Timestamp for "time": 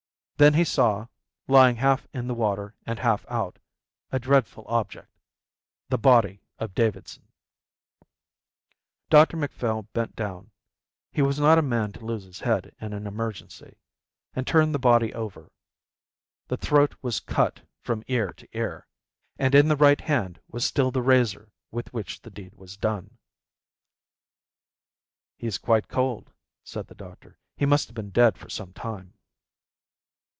28.73-29.13